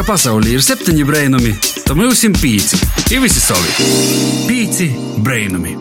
[0.00, 1.50] ka pasaulē ir septiņi brainami,
[1.84, 2.78] tad mums ir pieci.
[3.12, 3.84] Ir visi savi.
[4.48, 4.86] Pieci
[5.20, 5.74] brainami.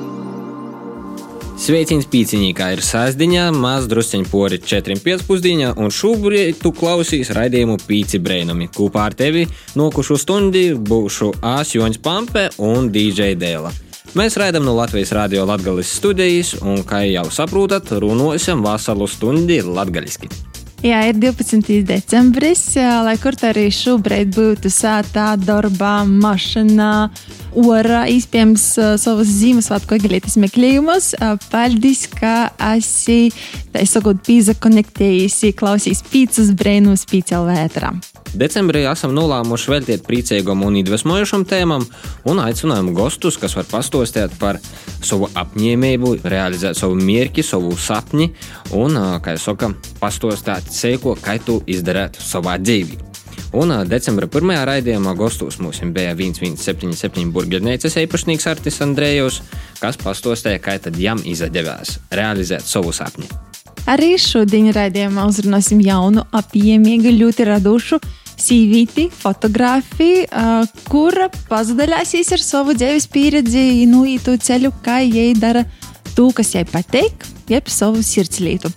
[1.60, 8.68] Sveiciens pīciņā ir sāsdiņā, maz drusciņš pori 4,5 un šobrīd tu klausīs raidījumu pīci brainami.
[8.76, 9.46] Kopā ar tevi
[9.80, 13.72] nokušu stundi būšu Āsjoņs Pampe un DJ Dēla.
[14.20, 20.49] Mēs raidām no Latvijas Rādio Latvijas studijas, un, kā jau saprotat, runāsim vasaru stundi latviešu.
[20.80, 21.82] Jā, ir 12.
[21.84, 26.92] decembris, lai kur arī šobrīd būtu sētā, darbā, mašīnā,
[27.60, 28.68] orā, iespējams,
[29.02, 31.12] savas Ziemassvētku eglītes meklējumos.
[31.52, 33.34] Paldies, ka esi,
[33.74, 37.92] tā sakot, pīzakonektējusi, klausīs pīcis brēnus pīcel vētrā.
[38.30, 41.86] Decembrī esam nolēmuši veltīt priecīgam un iedvesmojošam tēmam
[42.30, 44.60] un aicinājām gostus, kas var pastostēt par
[45.02, 48.30] savu apņēmību, realizēt savu mērķi, savu sapni
[48.78, 53.06] un, kā jau saka, pastostēt seiko, kā tu izdarētu savā dzīvē.
[53.58, 59.42] Un decembra pirmajā raidījumā gastos mums bija 1177 burģernīcas īpašnieks Artis Andrejovs,
[59.82, 63.26] kas pastostēja, kā tad jam izdevās realizēt savu sapni.
[63.90, 67.98] Arī šodien raidījumā uzrunāsim jaunu, apjēmīgu, ļoti radošu
[68.40, 70.28] sīvīti, fotografiju,
[70.92, 75.66] kura pazudalēsīs ar savu dzīves pieredzi, nu, ītu ceļu, kā jai dara
[76.14, 78.72] to, kas jai patīk, jeb savu sirdslītu.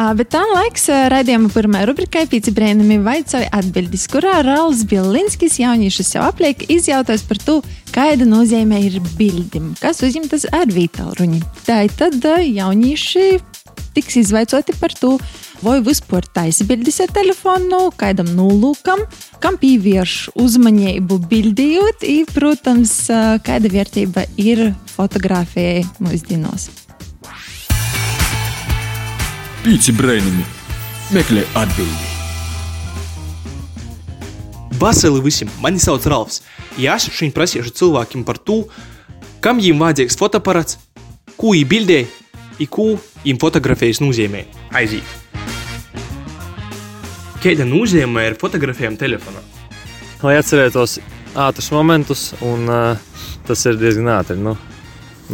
[0.00, 6.22] Bet tā laiks raidījuma pirmā rubrikai Pīci brēnumi vaicoja atbildis, kurā Rauls Bielinskis jauniešus jau
[6.24, 7.58] apliek izjautājas par to,
[7.92, 11.42] kāda nozīme ir bildim, kas uzņemtas ar vītālruņi.
[11.68, 13.26] Tā tad jaunieši
[13.92, 15.18] tiks izvaicoti par to,
[15.60, 19.04] vai vispār taisa bildes ar telefonu, kādam nolūkam,
[19.44, 22.94] kam pievērš uzmanību bildījot, un, protams,
[23.44, 26.70] kāda vērtība ir fotografijai mūsdienās.
[29.60, 30.40] Pīci brainami
[31.12, 32.06] meklē atbildi.
[34.80, 36.38] Vasarī visiem, mani sauc Ralfs.
[36.80, 38.62] Ja es šodien prasīšu cilvēkiem par to,
[39.44, 40.78] kam viņam vajadzīgs fotoaparāts,
[41.36, 41.98] ko viņi bildē,
[42.56, 42.86] un ko
[43.26, 44.46] viņam fotografējas nozīmē.
[44.80, 45.04] Aiziet!
[47.44, 49.44] Kāda nozīme ir fotografējam telefonā?
[50.24, 51.02] Lai atcerētos
[51.36, 52.96] ātrus momentus, un uh,
[53.44, 54.40] tas ir diezgan ātri.
[54.40, 54.56] Nu,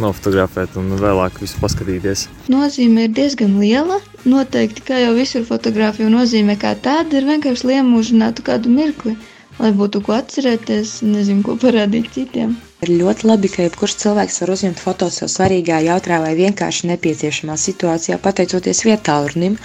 [0.01, 2.27] nofotografēt un vēlāk visu paskatīties.
[2.51, 3.99] Nozīme ir diezgan liela.
[4.27, 9.15] Noteikti, kā jau visur fotografija nozīmē, kā tāda ir vienkārši liemūžinātu kādu mirkli,
[9.61, 12.57] lai būtu ko atcerēties, nezinu, ko parādīt citiem.
[12.85, 17.55] Ir ļoti labi, ka jebkurš cilvēks var uzņemt foto sev svarīgā, jautrā vai vienkārši nepieciešamā
[17.57, 19.57] situācijā, pateicoties vietālrunim,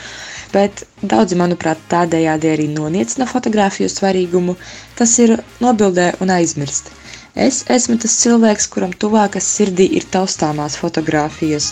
[0.54, 4.56] bet daudzi, manuprāt, tādējādi arī noniecina fotografiju svarīgumu,
[4.96, 6.94] tas ir nobildē un aizmirst.
[7.32, 11.70] Es esmu tas cilvēks, kuram tuvākas sirdī ir taustāmās fotogrāfijas.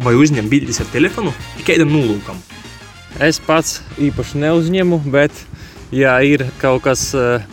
[0.00, 1.34] Vai uzņem bildes ar telefonu
[1.66, 2.38] kādam nolūkam?
[3.20, 5.36] Es pats īpaši neuzņemu, bet,
[5.92, 7.44] ja ir kaut kas uh,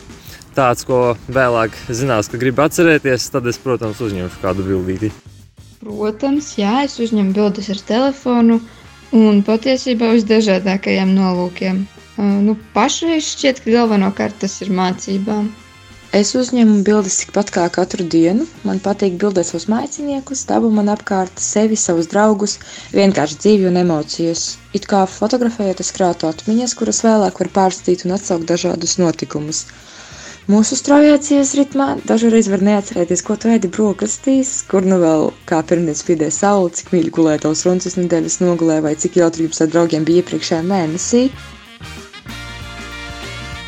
[0.55, 5.11] tāds, ko vēlāk zinās, ka grib atcerēties, tad es, protams, uzņemšu kādu bildīti.
[5.83, 8.61] Protams, jā, es uzņemu bildes ar telefonu
[9.11, 11.83] un patiesībā uz dažādākajiem nolūkiem.
[12.15, 15.51] Uh, nu, pašreiz šķiet, ka galvenokārt tas ir mācībām.
[16.17, 18.43] Es uzņemu bildes tikpat kā katru dienu.
[18.67, 22.57] Man patīk bildēt savus maiciniekus, dabu man apkārt, sevi, savus draugus,
[22.91, 24.41] vienkārši dzīvi un emocijas.
[24.75, 29.61] It kā fotografējot, es krātu atmiņas, kuras vēlāk var pārstīt un atsaukt dažādus notikumus.
[30.51, 35.61] Mūsu straujā dzīves ritmā dažreiz var neatcerēties, ko tu ēdi brokastīs, kur nu vēl kā
[35.71, 39.71] pirmdien spīdēja saule, cik mīļi gulēja tavs runcis nedēļas nogulē vai cik jautri jums ar
[39.77, 41.23] draugiem bija iepriekšējā mēnesī.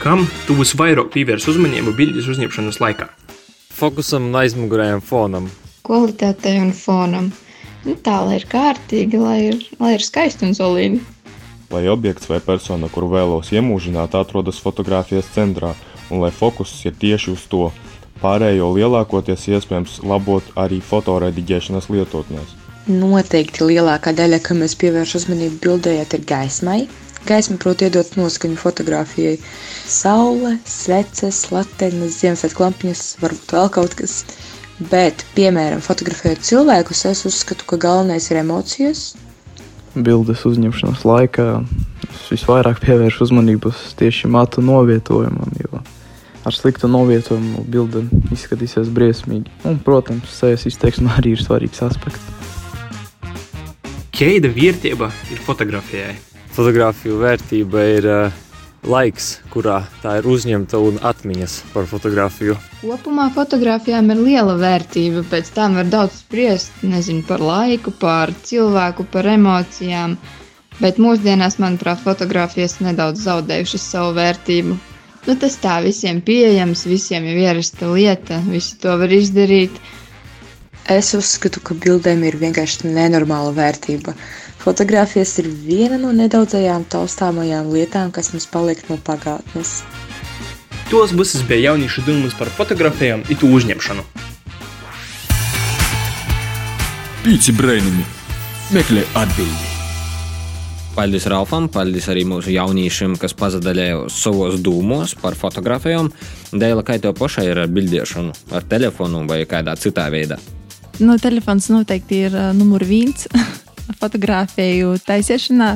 [0.03, 3.06] Kam tu visvairāk pievērsi uzmanību bildes uzņemšanas laikā?
[3.72, 5.46] Fokusam un aizmugurējam fonam.
[5.88, 7.30] Kvalitātei un fonam.
[7.86, 11.00] Nu, tā lai ir kārtīgi, lai ir, lai ir skaisti un solīdi.
[11.72, 15.72] Lai objekts vai persona, kuru vēlos iemūžināt, atrodas fotografijas centrā
[16.12, 17.69] un lai fokus ir tieši uz to.
[18.19, 22.52] Pārējo lielākoties iespējams labot arī fotorediģēšanas lietotnēs.
[22.92, 26.81] Noteikti lielākā daļa, kam mēs pievēršam uzmanību bildējot, ir gaismai.
[27.23, 29.38] Gaisma prot iedot noskaņu fotografijai.
[29.88, 34.18] Saule, sveces, latenes, Ziemassvētku lampiņas, varbūt vēl kaut kas.
[34.92, 39.13] Bet, piemēram, fotografējot cilvēkus, es uzskatu, ka galvenais ir emocijas.
[39.94, 41.48] Bildes uzņemšanas laikā
[42.09, 45.83] es visvairāk pievēršu uzmanību tieši matu novietojumam, jo
[46.44, 48.03] ar sliktu novietojumu bilde
[48.33, 49.53] izskatīsies briesmīgi.
[49.69, 52.51] Un, protams, sejas izteiksme arī ir svarīgs aspekts.
[54.13, 56.32] Kāda vērtība ir fotografijai?
[56.53, 58.41] Fotogrāfiju vērtība ir uh,
[58.85, 62.55] laiks, kurā tā ir uzņemta un atmiņas par fotografiju.
[62.81, 65.23] Kopumā fotografijām ir liela vērtība.
[65.31, 70.17] Pēc tam var daudz spriest nezinu, par laiku, par cilvēku, par emocijām.
[70.81, 74.77] Bet mūsdienās, manuprāt, fotografijas nedaudz zaudējušas savu vērtību.
[75.23, 79.77] Nu, tas tā visiem pieejams, visiem jau ierasta lieta, visi to var izdarīt.
[80.91, 84.17] Es uzskatu, ka bildēm ir vienkārši nenormāla vērtība.
[84.63, 89.81] Fotogrāfijas ir viena no nedaudzajām taustāmajām lietām, kas mums paliek no pagātnes.
[90.88, 94.06] Tos visas bija jauniešu domas par fotografijām un to uzņemšanu.
[97.25, 98.06] Pīci brainami,
[98.71, 99.68] meklē atbildi.
[100.95, 106.07] Paldies Ralfam, paldies arī mūsu jauniešiem, kas pazadaļoja savos dūmos par fotografijām.
[106.54, 110.39] Dēļ, kā tev pašai ir ar bildēšanu, ar telefonu vai kādā citā veidā?
[111.01, 113.27] Nu, telefons noteikti ir uh, numur viens
[114.00, 115.74] fotografēju taisīšanā.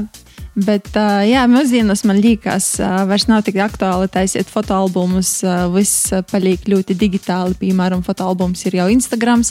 [0.57, 0.89] Bet,
[1.29, 2.71] jā, mūsdienās man liekas,
[3.05, 5.43] vairs nav tik aktuāli taisīt fotoalbumus.
[5.75, 7.53] Viss paliek ļoti digitāli.
[7.59, 9.45] Piemēram, fotoalbums ir jau Instagram.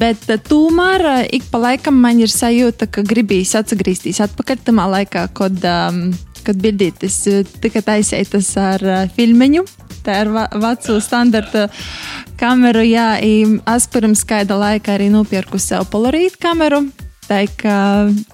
[0.00, 5.62] Bet tomēr ik pa laikam man ir sajūta, ka gribīs atgriezties atpakaļ tamā laikā, kad,
[6.42, 7.22] kad bildītis
[7.62, 8.82] tika taisītas ar
[9.14, 9.62] filmiņu.
[10.02, 11.68] Tā ir veco standarta
[12.40, 12.82] kameru.
[12.82, 16.88] Jā, es pirms kāda laika arī nopirku sev polārītu kameru.
[17.28, 17.78] Tā kā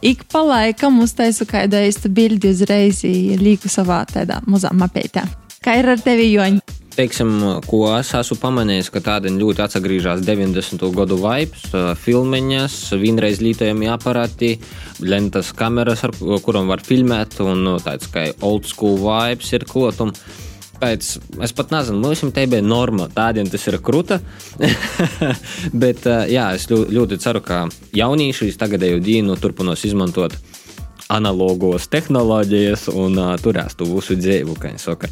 [0.06, 3.02] ik pa laikam uztaisu kādu īstu bildi uzreiz,
[3.41, 5.26] lieku savā tādā mazā mapētā.
[5.64, 6.82] Kā ir ar tevi, Joņa?
[6.94, 7.31] teiksim,
[7.67, 10.85] ko es esmu pamanījis, ka tāda ļoti atgriežas 90.
[10.94, 11.67] gadu vibes,
[12.05, 14.55] filmiņas, vienreiz lietojami aparāti,
[15.02, 16.14] lentas kameras, ar
[16.44, 20.14] kurām var filmēt, un tāds kā old school vibes ir klotum.
[20.85, 21.07] Pēc,
[21.47, 24.19] es pat nezinu, mums te bija norma, tādiem tas ir krūta.
[25.85, 27.63] Bet jā, es ļoti ceru, ka
[27.97, 30.37] jaunieši tagadēju dienu turpinās izmantot
[31.13, 35.11] analogos tehnoloģijas un uh, turēs to visu dzīvu, kā viņi saka.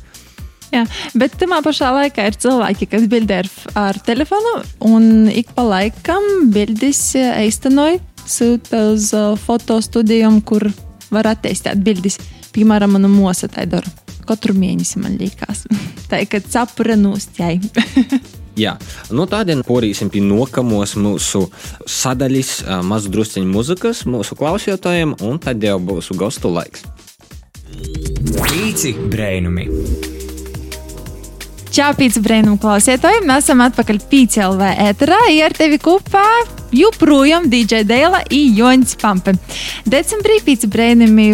[0.73, 4.55] Jā, bet tajā pašā laikā ir cilvēki, kas bildē ar, ar telefonu,
[4.89, 9.11] un ik pa laikam bildes īstenoja sūta uz
[9.45, 10.71] fotostudijām, kur
[11.13, 12.17] var attīstīt bildes.
[12.57, 14.02] Piemēram, mana mosa tā dara.
[14.29, 15.67] Katru mēnesi man liekas,
[16.11, 17.61] tā ir sapura nostāja.
[18.63, 18.75] Jā,
[19.09, 21.47] nu tādien porīsim pie nokamos mūsu
[21.89, 22.51] sadaļas
[22.85, 26.85] mazu drusciņu muzikas mūsu klausītājiem, un tad jau būs gostu laiks.
[28.53, 30.12] Pīci brēnumi!
[31.73, 33.23] Čau, pīcis brīnum klausītāji!
[33.25, 36.25] Mēs esam atpakaļ PCLV ēterā, ar tevi kopā
[36.77, 39.33] joprojām DJ Dēla un Joņs Pampe.
[39.89, 41.31] Decembrī pīcis brīnumi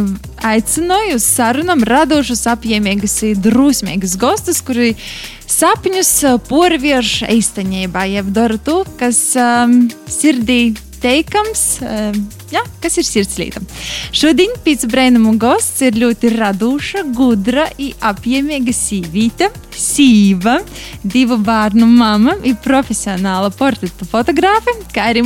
[0.46, 4.92] aicināju uz sarunam radošus, apjēmīgus, drusmīgus gostus, kuri
[5.50, 6.12] sapņus
[6.46, 12.12] porviež īstenībā, jeb dara to, kas um, sirdī teikams, uh,
[12.52, 13.62] ja, kas ir sirdslīta.
[14.16, 20.58] Šodien pīcis brīnumu gosts ir ļoti radoša, gudra un apjēmīga sīvīte, sīva,
[21.04, 25.24] divu bērnu mama un profesionāla portretu fotogrāfe, kā arī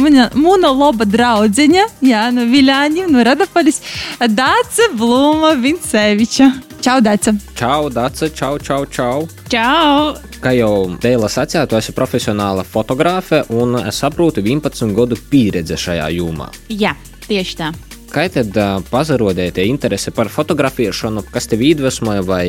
[0.72, 3.80] laba draudzeņa, Jā, no Viļāņa, no Radapalis,
[4.18, 6.50] Dāca Blūma Vinceviča.
[6.82, 7.30] Čau, Dāca!
[7.54, 8.26] Čau, Dāca!
[8.34, 9.28] Čau, čau, čau!
[9.46, 10.16] Čau!
[10.42, 16.08] Kā jau Dēla sacīja, tu esi profesionāla fotografe un es saprotu 11 gadu pieredze šajā
[16.16, 16.48] jomā.
[16.74, 16.96] Jā,
[17.28, 17.68] tieši tā.
[18.10, 22.42] Kā tad uh, pazarodēja interese par fotografēšanu, kas tev iedvesmoja vai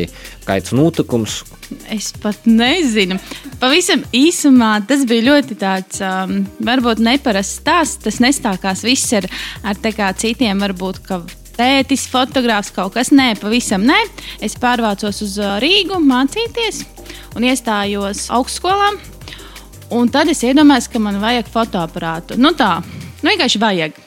[0.48, 1.38] kāds notikums?
[1.94, 3.20] Es pat nezinu.
[3.62, 8.02] Pavisam īsumā tas bija ļoti tāds, um, varbūt neparasts stāsts.
[8.10, 9.30] Tas nestākās viss ar,
[9.62, 9.78] ar
[10.18, 11.22] citiem, varbūt, ka
[11.58, 13.12] tētis, fotogrāfs kaut kas.
[13.16, 14.00] Nē, pavisam nē.
[14.44, 16.84] Es pārvācos uz Rīgu mācīties
[17.38, 18.94] un iestājos augstskolā.
[19.94, 22.40] Un tad es iedomājos, ka man vajag fotoaparātu.
[22.42, 22.80] Nu tā,
[23.22, 24.00] nu vienkārši vajag.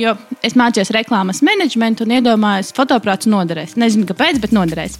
[0.00, 0.14] Jo
[0.46, 3.76] es mācījos reklāmas menedžmentu un iedomājos, ka fotoaparāts noderēs.
[3.80, 4.96] Nezinu, kāpēc, bet noderēs.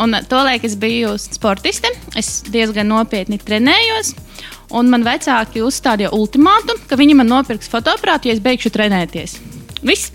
[0.00, 1.92] Un tolaik es biju sportiste.
[2.16, 4.14] Es diezgan nopietni trenējos.
[4.72, 9.36] Un man vecāki uzstādīja ultimātu, ka viņi man nopirks fotoaparātu, ja es beigšu trenēties.
[9.82, 10.12] Viss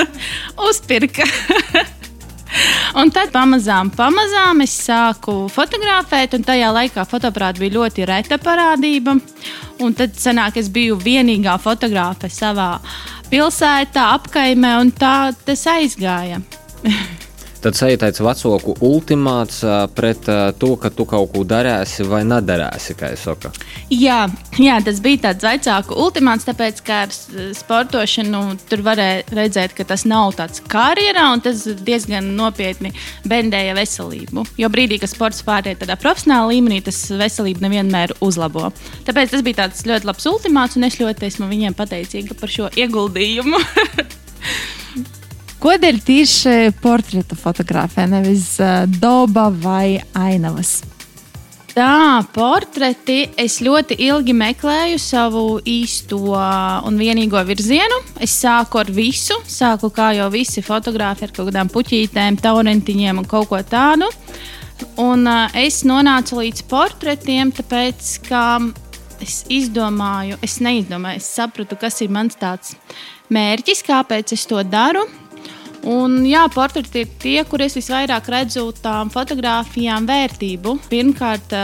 [0.68, 1.26] uzpirka.
[3.00, 9.18] Un tad pamazām, pamazām es sāku fotografēt, un tajā laikā fotoaparāts bija ļoti reta parādība.
[9.84, 12.78] Un tad sanāk, es biju vienīgā fotografe savā
[13.28, 16.40] pilsētā, apkaimē, un tā tas aizgāja.
[17.64, 19.62] Tad sajūt tāds vecāku ultimāts
[19.96, 20.28] pret
[20.60, 23.50] to, ka tu kaut ko darīsi vai nedarīsi, kā es saku.
[23.90, 24.26] Jā,
[24.60, 27.14] jā, tas bija tāds vecāku ultimāts, tāpēc, ka ar
[27.56, 32.92] sportošanu tur varēja redzēt, ka tas nav tāds karjerā, un tas diezgan nopietni
[33.28, 34.46] bendēja veselību.
[34.60, 38.70] Jo brīdī, kad sports pāriet tādā profesionālā līmenī, tas veselību nevienmēr uzlabo.
[39.08, 42.72] Tāpēc tas bija tāds ļoti labs ultimāts, un es ļoti esmu viņiem pateicīga par šo
[42.76, 43.62] ieguldījumu.
[45.56, 50.82] Kodēļ tieši portreta fotografē, nevis uh, daba vai ainavas?
[51.76, 53.26] Tā, portreti.
[53.36, 56.18] Es ļoti ilgi meklēju savu īsto
[56.88, 57.98] un vienīgo virzienu.
[58.20, 59.36] Es sāku ar visu.
[59.44, 64.08] Sāku kā jau visi fotografi ar kaut kādām puķītēm, taurentiņiem un kaut ko tādu.
[65.00, 68.46] Un uh, es nonācu līdz portretiem, tāpēc, ka
[69.24, 72.76] es izdomāju, es neizdomāju, es sapratu, kas ir mans tāds
[73.32, 75.04] mērķis, kāpēc es to daru.
[75.86, 80.72] Un, jā, portreti ir tie, kur es visvairāk redzu tām fotografijām vērtību.
[80.90, 81.54] Pirmkārt,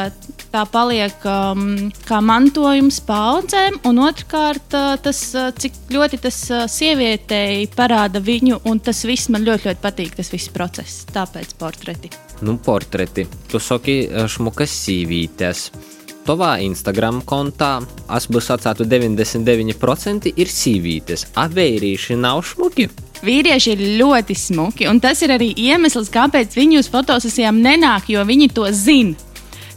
[0.52, 1.64] tā paliek um,
[2.06, 5.22] kā mantojums paudzēm, un otrkārt, tas,
[5.58, 6.38] cik ļoti tas
[6.70, 11.02] sievietei parāda viņu, un tas viss man ļoti, ļoti patīk, tas viss process.
[11.10, 12.12] Tāpēc portreti.
[12.46, 13.26] Nu, portreti.
[13.50, 13.96] Tu saki,
[14.30, 15.70] šmukas sīvītes.
[16.22, 17.80] Tavā Instagram kontā
[18.14, 21.32] es būtu sacītu 99% ir sīvītes.
[21.42, 22.86] Avērīši nav šmuki.
[23.22, 28.24] Vīrieši ir ļoti smuki, un tas ir arī iemesls, kāpēc viņi uz fotosesijām nenāk, jo
[28.26, 29.14] viņi to zina.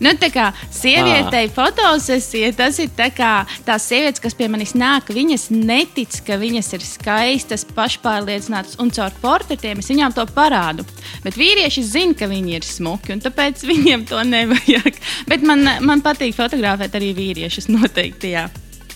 [0.03, 5.11] Nu, tā kā sievietei fotosesija, tas ir tā kā tās sievietes, kas pie manis nāk,
[5.15, 10.83] viņas netic, ka viņas ir skaistas, pašpārliecinātas un caur portretiem es viņām to parādu.
[11.23, 14.99] Bet vīrieši zina, ka viņi ir smuki, un tāpēc viņiem to nevajag.
[15.31, 18.35] Bet man, man patīk fotografēt arī vīriešus noteikti.
[18.35, 18.49] Jā.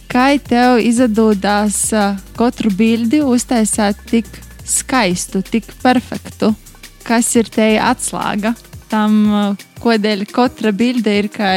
[0.09, 1.83] Kā tev izdodas
[2.33, 4.29] katru bildi uztaisīt tik
[4.65, 6.49] skaistu, tik perfektu?
[7.05, 8.55] Kas ir te atslēga
[8.89, 9.19] tam,
[9.83, 11.51] kodēļ katra bilde ir kā,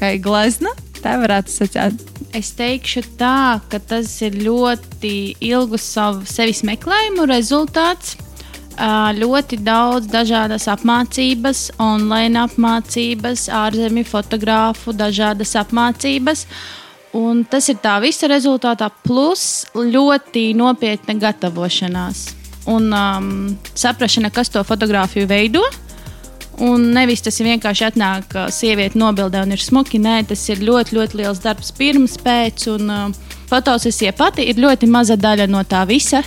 [0.00, 0.72] kā glezna?
[1.00, 2.00] Tā varētu sacīt.
[2.36, 5.14] Es teikšu tā, ka tas ir ļoti
[5.50, 8.16] ilgu savu sevis meklējumu rezultāts.
[9.20, 16.46] Ļoti daudz dažādas apmācības, online apmācības, ārzemju fotogrāfu, dažādas apmācības.
[17.16, 22.28] Un tas ir tā visa rezultātā, plus ļoti nopietna gatavošanās
[22.70, 23.30] un um,
[23.74, 25.62] saprāšana, kas to fotografiju veido.
[26.60, 29.98] Un nevis tas ir vienkārši atnāk, ka sieviete nobildē un ir smuki.
[30.02, 32.68] Nē, tas ir ļoti, ļoti liels darbs pirms, pēc.
[32.74, 36.22] Un uh, fotosesija pati ir ļoti maza daļa no tā visa.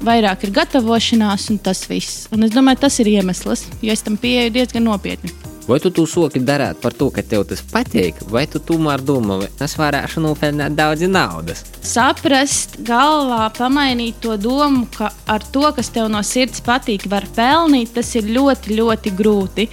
[0.00, 2.24] Vairāk ir gatavošanās, un tas viss.
[2.32, 5.49] Un es domāju, tas ir iemesls, jo es tam pieeju diezgan nopietni.
[5.70, 9.36] Vai tu to soki darīt par to, ka tev tas patīk, vai tu tomēr domā,
[9.54, 11.60] ka es varēšu nopelnīt daudz naudas?
[11.86, 17.92] Saprast, galvā pamainīt to domu, ka ar to, kas tev no sirds patīk, var pelnīt,
[17.94, 19.68] tas ir ļoti, ļoti grūti.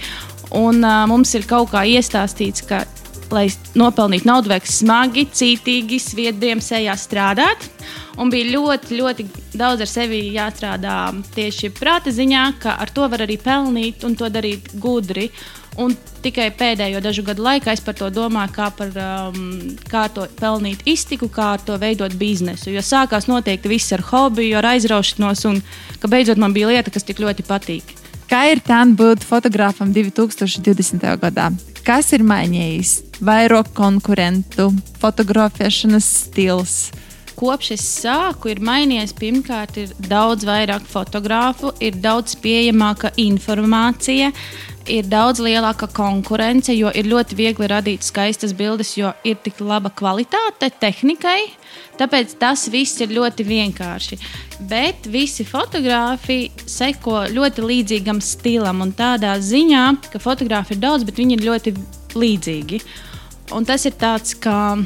[0.62, 2.84] Un uh, mums ir kaut kā iestāstīts, ka,
[3.34, 3.46] lai
[3.78, 7.68] nopelnītu naudu, vajag smagi, cītīgi, sviedriem sejā strādāt.
[8.18, 9.26] Un bija ļoti, ļoti
[9.58, 10.96] daudz ar sevi jāstrādā
[11.36, 15.28] tieši prāta ziņā, ka ar to var arī pelnīt un to darīt gudri.
[15.78, 15.92] Un
[16.24, 20.82] tikai pēdējo dažu gadu laikā es par to domāju, kā, par, um, kā to pelnīt
[20.90, 22.72] iztiku, kā to veidot biznesu.
[22.74, 25.62] Jo sākās noteikti viss ar hobiju, ar aizraušanos, un
[26.02, 27.94] ka beidzot man bija lieta, kas tik ļoti patīk.
[28.28, 31.06] Kā ir tā būt fotografam 2020.
[31.22, 31.52] gadā?
[31.88, 32.90] Kas ir mainījis?
[33.24, 34.66] Vairāk konkurentu,
[35.00, 36.74] fotografēšanas stils.
[37.32, 39.14] Kopš es sāku, ir mainījies.
[39.16, 44.34] Pirmkārt, ir daudz vairāk fotografu, ir daudz pieejamāka informācija,
[44.90, 49.92] ir daudz lielāka konkurence, jo ir ļoti viegli radīt skaistas bildes, jo ir tik laba
[49.94, 51.40] kvalitāte tehnikai.
[51.98, 54.18] Tāpēc tas viss ir ļoti vienkārši.
[54.70, 61.18] Bet visi fotografi seko ļoti līdzīgam stilam un tādā ziņā, ka fotografi ir daudz, bet
[61.20, 61.74] viņi ir ļoti
[62.18, 62.80] līdzīgi.
[63.56, 64.78] Un tas ir tāds, ka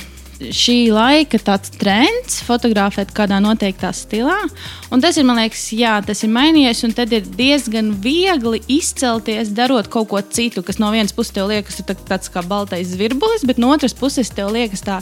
[0.51, 1.39] šī laika
[1.79, 4.39] trends fotografēt kādā noteiktā stilā.
[4.93, 6.83] Un tas ir, man liekas, jā, tas ir mainījies.
[6.89, 11.51] Un tad ir diezgan viegli izcelties, darot kaut ko citu, kas no vienas puses tev
[11.53, 15.01] liekas, tā, tāds kā baltais zvirbulis, bet no otras puses tev liekas, tā,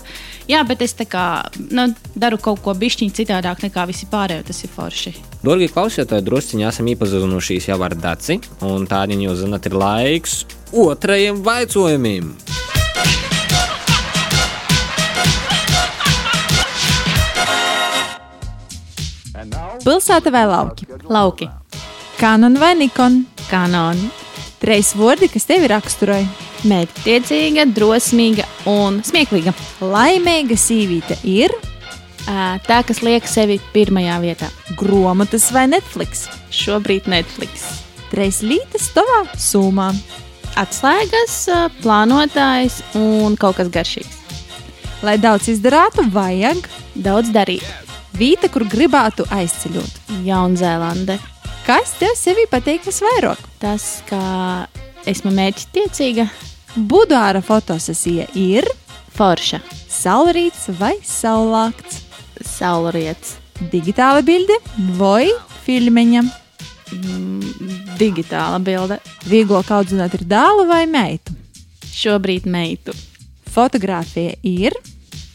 [0.50, 1.26] jā, bet es kā,
[1.70, 4.46] nu, daru kaut ko bišķiņu citādāk nekā visi pārējie.
[4.50, 5.14] Tas ir forši.
[5.40, 11.44] Dārgie klausītāji, drusciņā esam iepazinušies jau ar Daci, un tādien jūs zinat, ir laiks otrajam
[11.46, 12.34] vaicojumam.
[19.84, 20.86] Pilsēta vai lauki?
[21.08, 21.48] Lauki.
[22.20, 23.22] Kanon vai Nikon?
[23.48, 23.98] Kanon.
[24.60, 26.28] Trīs vārdi, kas tevi raksturoja.
[26.68, 29.54] Mērķtiecīga, drosmīga un smieklīga.
[29.80, 31.54] Laimīga sīvīte ir
[32.26, 34.50] tā, kas liek sevi pirmajā vietā.
[34.76, 36.26] Grāmatas vai Netflix?
[36.52, 37.64] Šobrīd Netflix.
[38.12, 39.94] Trīs lītas tavā sumā.
[40.60, 41.46] Atslēgas,
[41.80, 44.18] plānotājs un kaut kas garšīgs.
[45.06, 46.66] Lai daudz izdarītu, vajag
[47.00, 47.64] daudz darīt.
[48.18, 50.00] Vīta, kur gribētu aizceļot.
[50.26, 51.18] Jaunzēlande.
[51.66, 53.40] Kas tev sevī patīk visvairāk?
[53.62, 54.20] Tas, ka
[55.08, 56.26] esmu mērķtiecīga.
[56.90, 58.66] Budāra fotosesija ir
[59.16, 59.60] forša.
[59.90, 62.04] Saulrīts vai saulākts?
[62.46, 63.36] Saulriets.
[63.72, 64.56] Digitāla bilde
[64.96, 65.28] vai
[65.66, 66.22] filmiņa?
[66.96, 68.98] Mm, digitāla bilde.
[69.28, 71.36] Vieglāk audzināt ir dēlu vai meitu?
[71.90, 72.94] Šobrīd meitu.
[73.50, 74.74] Fotogrāfija ir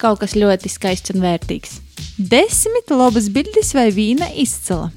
[0.01, 1.79] kaut kas ļoti skaists un vērtīgs.
[2.17, 4.91] Desmit labas bildes vai viena izcila?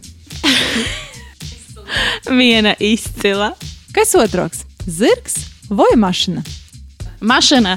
[2.41, 3.53] viena izcila.
[3.95, 4.65] Kas otrs?
[4.89, 5.37] zirgs
[5.69, 6.43] vai mašīna?
[7.21, 7.77] Mašīna.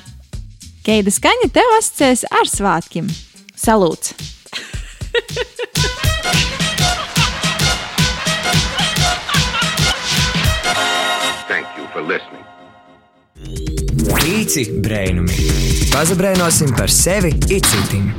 [0.85, 3.09] Keida skaņa tev asociēs ar svētkiem.
[3.57, 4.15] Salūts!
[14.21, 15.33] Pīci brainumi.
[15.89, 18.11] Pazabrainosim par sevi itcitim.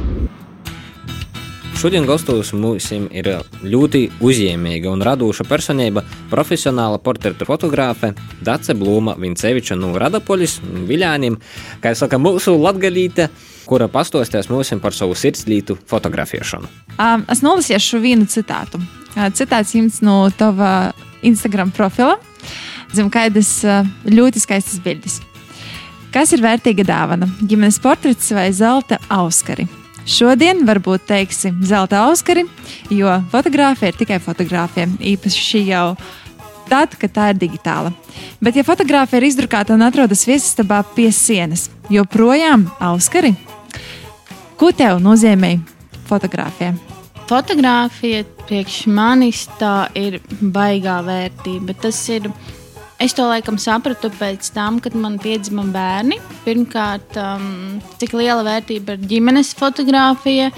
[1.79, 3.29] Šodien gastos mums ir
[3.63, 8.11] ļoti uzņēmīga un radoša personība, profesionāla portreta fotogrāfe
[8.43, 10.59] Dace Blūma Vinceviča no Radapolis,
[10.91, 11.39] Viļāniem,
[11.79, 13.31] kā saka mūsu latgalīte,
[13.71, 16.67] kura pastostās mums par savu sirdslītu fotografēšanu.
[16.99, 18.83] Um, es nolasīšu vienu citātu.
[19.39, 20.91] Citāts jums no tava
[21.23, 22.19] Instagram profila.
[22.91, 23.61] Zem kādas
[24.03, 25.23] ļoti skaistas bildes.
[26.13, 27.25] Kas ir vērtīga dāvana?
[27.49, 29.65] Ģimenes portrets vai zelta auskari?
[30.05, 32.43] Šodien varbūt teiksim zelta auskari,
[32.93, 34.91] jo fotografija ir tikai fotografija.
[35.01, 35.95] Īpaši jau
[36.69, 37.95] tad, kad tā ir digitāla.
[38.45, 43.33] Bet, ja fotografija ir izdrukāta un atrodas viesistabā pie sienas, joprojām auskari,
[44.61, 45.55] ko tev nozīmē
[46.11, 46.75] fotografija?
[47.31, 51.79] Fotogrāfija priekš manis tā ir baigā vērtība.
[51.81, 52.29] Tas ir
[53.01, 56.21] Es to laikam sapratu pēc tam, kad man piedzima bērni.
[56.45, 60.53] Pirmkārt, um, cik liela vērtība ir ģimenes fotografija,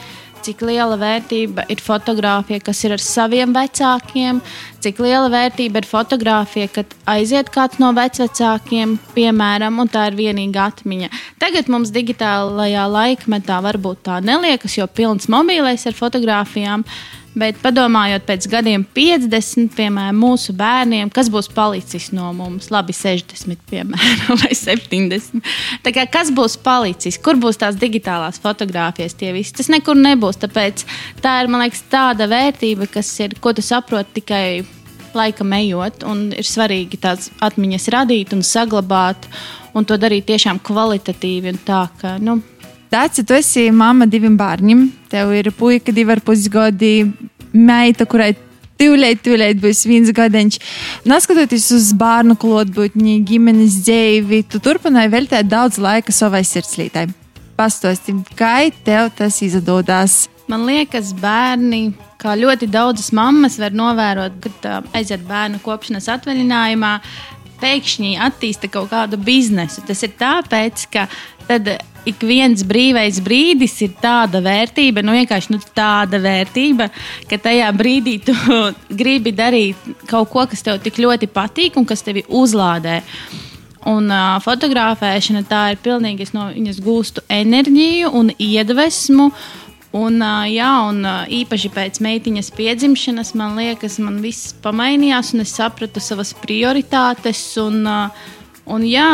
[0.45, 4.43] cik liela vērtība ir fotografija, kas ir ar saviem vecākiem,
[4.85, 10.69] cik liela vērtība ir fotografija, kad aiziet kāds no vecākiem, piemēram, un tā ir vienīga
[10.73, 11.11] atmiņa.
[11.41, 16.85] Tagad mums digitālajā laikmetā varbūt tā neliekas, jo pilns mobilais ar fotografijām.
[17.35, 23.59] Bet padomājot pēc gadiem, 50, piemēram, mūsu bērniem, kas būs palicis no mums, labi, 60,
[23.71, 25.43] piemēram, vai 70.
[25.83, 29.57] Tā kā, kas būs palicis, kur būs tās digitālās fotogrāfijas, tie visi?
[29.59, 30.39] Tas nekur nebūs.
[30.45, 30.87] Tāpēc
[31.25, 34.47] tā ir, man liekas, tāda vērtība, kas ir, ko tu saproti tikai
[35.15, 39.27] laikam ejot, un ir svarīgi tās atmiņas radīt un saglabāt,
[39.75, 42.39] un to darīt tiešām kvalitatīvi un tā, ka, nu,
[42.93, 44.87] Dāci, tu esi mamma diviem bērniem.
[45.11, 46.95] Tev ir puika, divi ar pusgadi,
[47.53, 48.35] meita, kurai
[48.81, 50.61] tūlīt, tūlīt būs viens gadiņš.
[51.09, 57.09] Neskatoties uz bērnu klātbūtni, ģimenes dzīvi, tu turpināji veltīt daudz laika savai sirdslītai.
[57.59, 60.25] Pastāstīsim, kā tev tas izdodas.
[60.51, 66.99] Man liekas, bērni, kā ļoti daudzas mammas, var novērot, kad uh, aiziet bērnu kopšanas atvaļinājumā,
[67.63, 69.85] pēkšņi attīsta kaut kādu biznesu.
[69.89, 71.07] Tas ir tāpēc, ka
[71.49, 71.71] tad
[72.09, 76.91] ik viens brīvais brīdis ir tāda vērtība, nu vienkārši nu, tāda vērtība,
[77.31, 78.35] ka tajā brīdī tu
[79.01, 83.01] gribi darīt kaut ko, kas tev tik ļoti patīk un kas tevi uzlādē.
[83.85, 89.29] Un uh, fotografēšana tā ir pilnīgi, es no viņas gūstu enerģiju un iedvesmu.
[89.95, 95.45] Un, uh, jā, un uh, īpaši pēc meitiņas piedzimšanas, man liekas, man viss pamainījās, un
[95.45, 97.45] es sapratu savas prioritātes.
[97.61, 98.33] Un, uh,
[98.65, 99.09] Un, jā,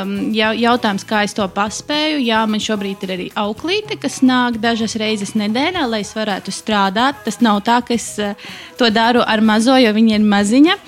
[0.00, 2.22] um, jā, jautājums, kā es to paspēju.
[2.24, 7.20] Jā, man šobrīd ir arī auklīte, kas nāk dažas reizes nedēļā, lai es varētu strādāt.
[7.26, 8.32] Tas nav tā, ka es uh,
[8.80, 10.78] to daru ar mazo, jo viņa ir maziņa.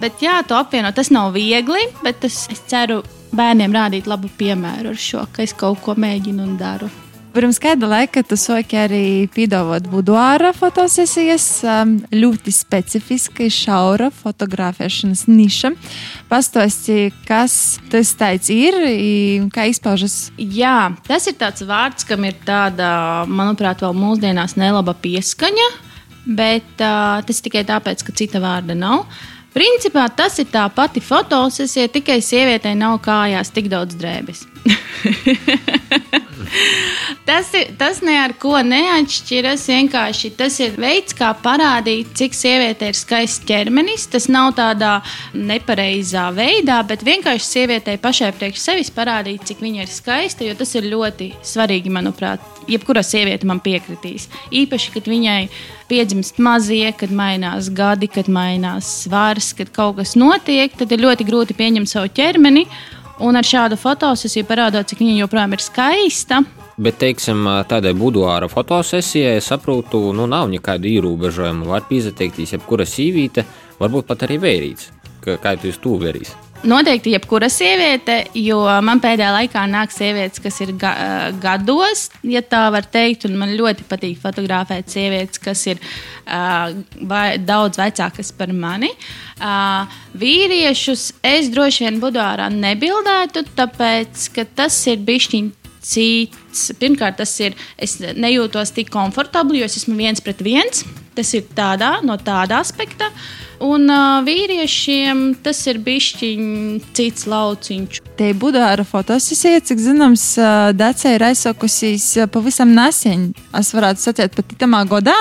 [0.00, 3.02] Bet jā, to apvienot, tas nav viegli, bet es, es ceru
[3.36, 6.88] bērniem rādīt labu piemēru ar šo, ka es kaut ko mēģinu un daru.
[7.30, 15.70] Pirms kāda laika tu sāki arī piedāvāt buduāra fotosesijas, um, ļoti specifiska, šaura fotografēšanas niša.
[16.26, 18.16] Pastāsti, kas tas
[18.50, 20.32] ir un kā izpaužas?
[20.42, 22.88] Jā, tas ir tāds vārds, kam ir tāda,
[23.30, 25.68] manuprāt, vēl mūsdienās nelaba pieskaņa,
[26.26, 29.06] bet uh, tas tikai tāpēc, ka cita vārda nav.
[29.54, 34.42] Principā tas ir tā pati fotosesija, tikai sievietei nav kājās tik daudz drēbes.
[37.28, 39.66] tas, ir, tas ne ar ko neatšķiras.
[39.70, 44.08] Vienkārši tas ir veids, kā parādīt, cik sieviete ir skaists ķermenis.
[44.12, 44.98] Tas nav tādā
[45.34, 50.46] nepareizā veidā, bet vienkārši sievietei pašai priekš sevis parādīt, cik viņa ir skaista.
[50.46, 52.44] Jo tas ir ļoti svarīgi, manuprāt.
[52.70, 54.28] Jebkura sieviete man piekritīs.
[54.54, 55.42] Īpaši, kad viņai
[55.90, 61.26] piedzimst mazie, kad mainās gadi, kad mainās svars, kad kaut kas notiek, tad ir ļoti
[61.26, 62.66] grūti pieņemt savu ķermeni.
[63.20, 66.40] Un ar šādu fotosesiju parādot, cik viņa joprojām ir skaista.
[66.80, 71.68] Bet, teiksim, tādai buduāra fotosesijai, es saprotu, nu nav nekādu ierobežojumu.
[71.68, 73.44] Var pieteikties jebkura sīvīte,
[73.80, 74.88] varbūt pat arī vērīts.
[75.20, 76.32] Kā jūs to vērīs?
[76.60, 80.92] Noteikti jebkura sieviete, jo man pēdējā laikā nāk sievietes, kas ir ga
[81.40, 86.68] gados, ja tā var teikt, un man ļoti patīk fotografēt sievietes, kas ir uh,
[87.48, 88.92] daudz vecākas par mani.
[89.40, 89.88] Uh,
[90.20, 96.70] vīriešus es droši vien buduārā nebildētu, tāpēc, ka tas ir bišķiņ cits.
[96.76, 100.84] Pirmkārt, tas ir, es nejūtos tik komfortabli, jo es esmu viens pret viens.
[101.16, 103.08] Tas ir tādā, no tāda aspekta.
[103.60, 108.00] Un uh, vīriešiem tas ir bišķiņš cits lauciņš.
[108.16, 110.24] Te Budāra fotosesija, cik zināms,
[110.76, 113.30] Dācija ir aizsakusies pavisam nesen.
[113.56, 115.16] Es varētu sacīt, pat itamā godā.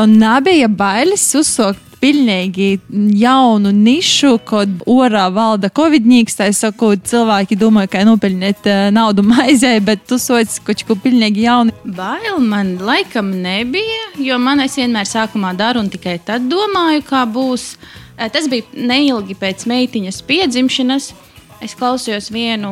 [0.00, 2.80] Un nebija bailes uzsākt pilnīgi
[3.20, 6.38] jaunu nišu, kad orā valda covidnīgs.
[6.38, 11.74] Tā sakot, cilvēki domā, ka nopelnīt naudu maizē, bet tu soci kaut ko pilnīgi jaunu.
[11.84, 17.24] Bail man laikam nebija, jo man es vienmēr sākumā daru un tikai tad domāju, kā
[17.28, 17.74] būs.
[18.20, 21.12] Tas bija neilgi pēc meitiņas piedzimšanas.
[21.60, 22.70] Es klausījos vienu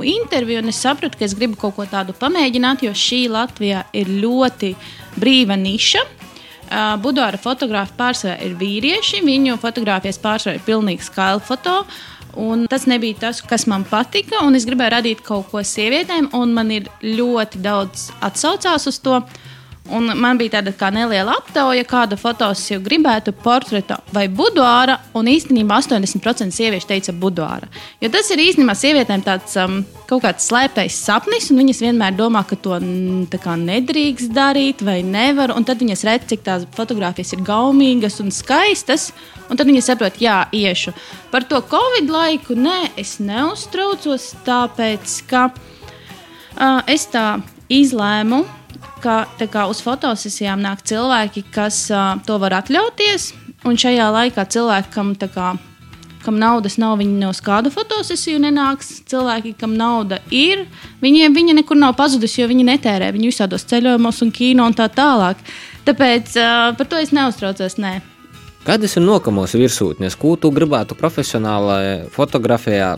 [0.00, 4.08] interviju, un es sapratu, ka es gribu kaut ko tādu pamēģināt, jo šī Latvijā ir
[4.22, 4.72] ļoti
[5.20, 6.06] brīva niša.
[7.02, 9.24] Budāra fotografi pārsvarā ir vīrieši.
[9.26, 11.82] Viņu fotografijas pārsvarā ir pilnīgi skaila foto.
[12.38, 14.44] Un tas nebija tas, kas man patika.
[14.54, 19.18] Es gribēju radīt kaut ko sievietēm, un man ir ļoti daudz atsaucās uz to.
[19.90, 24.98] Un man bija tāda kā neliela aptauja, kādu fotosiju gribētu, portretu vai buduāra.
[25.18, 27.66] Un īstenībā 80% sieviešu teica buduāra.
[28.02, 32.44] Jo tas ir īstenībā sievietēm tāds um, kaut kāds slēptais sapnis, un viņas vienmēr domā,
[32.46, 32.78] ka to
[33.42, 35.56] kā, nedrīkst darīt vai nevar.
[35.56, 39.10] Un tad viņas redz, cik tās fotogrāfijas ir gaumīgas un skaistas.
[39.50, 40.94] Un tad viņas saprot, jā, iešu.
[41.32, 47.40] Par to Covid laiku nē, es neuztraucos, tāpēc ka uh, es tā
[47.70, 48.44] izlēmu
[49.02, 53.32] ka kā, uz fotosesijām nāk cilvēki, kas uh, to var atļauties.
[53.68, 55.50] Un šajā laikā cilvēkam, kā,
[56.24, 59.02] kam naudas nav, viņi no kādu fotosesiju nenāks.
[59.10, 60.64] Cilvēki, kam nauda ir,
[61.04, 64.88] viņiem viņa nekur nav pazudusi, jo viņi netērē viņu visādos ceļojumos un kino un tā
[64.92, 65.42] tālāk.
[65.88, 67.76] Tāpēc uh, par to es neuztraucos.
[67.80, 67.98] Nē.
[68.64, 72.94] Kādas ir nokamos virsūtnes, ko tu gribētu profesionālajā fotografijā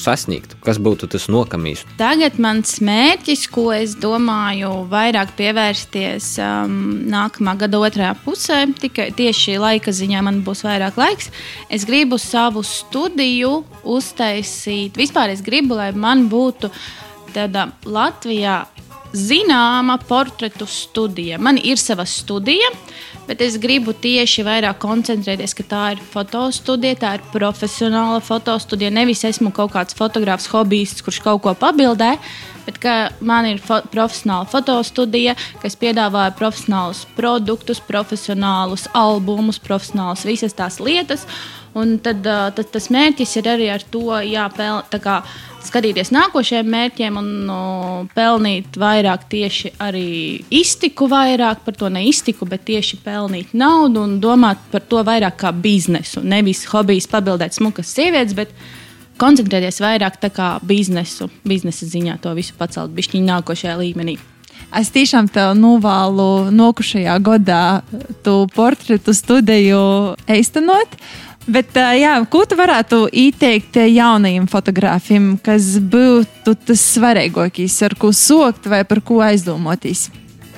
[0.00, 0.56] sasniegt?
[0.64, 1.84] Kas būtu tas nokamīs?
[2.00, 6.76] Tagad mans mērķis, ko es domāju, vairāk pievērsties um,
[7.12, 11.30] nākamā gada otrajā pusē, tikai tieši laika ziņā man būs vairāk laiks.
[11.72, 14.98] Es gribu savu studiju uztaisīt.
[14.98, 16.72] Vispār es gribu, lai man būtu
[17.34, 18.62] tāda Latvijā
[19.14, 21.38] zināma portretu studija.
[21.38, 22.70] Man ir sava studija,
[23.28, 28.90] bet es gribu tieši vairāk koncentrēties, ka tā ir fotostudija, tā ir profesionāla fotostudija.
[28.94, 32.16] Nevis esmu kaut kāds fotogrāfs, hobists, kurš kaut ko pabildē,
[32.66, 32.80] bet
[33.24, 41.28] man ir fo profesionāla fotostudija, kas piedāvā profesionālus produktus, profesionālus albumus, profesionālus visas tās lietas.
[41.74, 44.94] Un tad, tad tas mērķis ir arī ar to jāpelnīt
[45.64, 47.60] skatīties nākošajiem mērķiem un no,
[48.14, 50.08] pelnīt vairāk tieši arī
[50.54, 55.38] iztiku, vairāk par to ne iztiku, bet tieši pelnīt naudu un domāt par to vairāk
[55.40, 56.22] kā biznesu.
[56.22, 58.52] Nevis hobijs pabildēt smukas sievietes, bet
[59.20, 64.18] koncentrēties vairāk kā biznesu, biznesa ziņā to visu pacelt bišķiņu nākošajā līmenī.
[64.74, 67.82] Es tiešām tev novēlu nokušajā gadā
[68.26, 69.82] tu portretu studiju
[70.26, 70.96] eistanot.
[71.44, 78.64] Bet, jā, ko tu varētu ieteikt jaunajiem fotogrāfiem, kas būtu tas svarīgākais, ar ko sokt
[78.72, 80.06] vai par ko aizdomāties?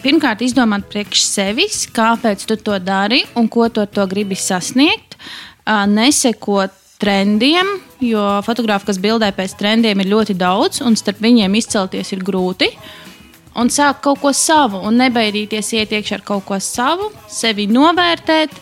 [0.05, 5.17] Pirmkārt, izdomāt priekš sevis, kāpēc tu to dari un ko tu ar to gribi sasniegt.
[5.67, 6.71] Nesekot
[7.03, 7.67] trendiem,
[7.99, 12.71] jo fotografi, kas bildē pēc trendiem, ir ļoti daudz, un starp viņiem izcelties ir grūti.
[13.59, 18.55] Un sākt kaut ko savu, un nebaidīties iet iekšā ar kaut ko savu, sevi novērtēt,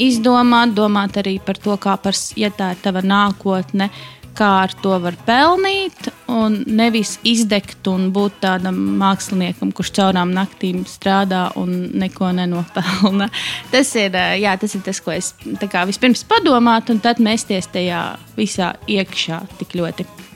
[0.00, 3.90] izdomāt, domāt arī par to, kā par, ja tā ir tava nākotne,
[4.36, 10.84] kā ar to var pelnīt, un nevis izdegt un būt tādam māksliniekam, kurš caurām naktīm
[10.88, 13.30] strādā un neko nenopelna.
[13.72, 18.04] Tas ir, jā, tas, ir tas, ko es kā, vispirms padomātu, un tad mēsties tajā
[18.38, 20.29] visā iekšā tik ļoti.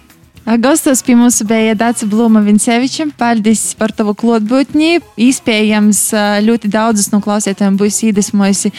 [0.44, 3.07] Gastos pie mums bija Dācis Blūma Vinceviča.
[3.16, 4.98] Paldies par tavu klātbūtni.
[5.24, 6.00] Iespējams,
[6.44, 8.70] ļoti daudzas no klausītājiem būs iedvesmojusi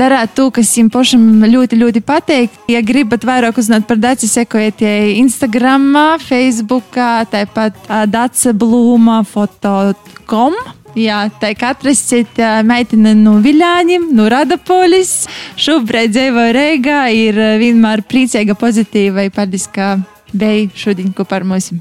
[0.00, 2.56] darīt to, kas viņam pašam ļoti, ļoti patīk.
[2.72, 4.80] Ja gribat vairāk uzzināt par Dāci, sekojiet
[5.20, 5.90] Instagram,
[6.24, 6.96] Facebook,
[7.34, 10.56] tāpat Dācis Blūma foto.com.
[10.96, 15.26] Jā, tā ir cits meitene no Viļāņiem, no Radapolis.
[15.60, 19.28] Šobrīd dzīvo Reigā, ir vienmēr priecīga, pozitīva.
[19.34, 19.98] Paldies, ka
[20.34, 21.72] bija šodien kopā ar mums.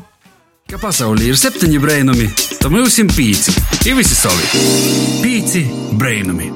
[0.69, 2.29] Ka pasaulē ir septiņi brainami,
[2.61, 3.53] tad mums ir pīci.
[3.89, 4.63] Ir visi savi.
[5.21, 5.65] Pīci
[5.99, 6.49] brainami.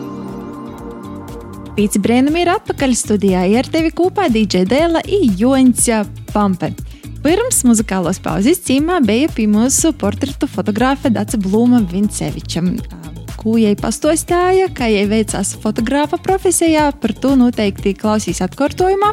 [1.78, 3.44] Pīci brainami ir atpakaļ studijā.
[3.52, 6.00] Ir tevi kopā DJ Dēla un Joņa
[6.32, 6.72] Pampe.
[7.22, 12.64] Pirms muzikālos pauzes cīmā bija pie mūsu portretu fotografa Dāca Blūma Vinceviča.
[13.38, 19.12] Ko jai pastostāja, kā jai veicās fotogrāfa profesijā, par to noteikti klausīs atkārtojumā.